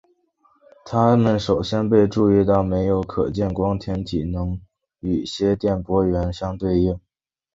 [0.83, 4.59] 它们首先被注意到没有可见光天体能
[5.01, 6.99] 与些电波源对应。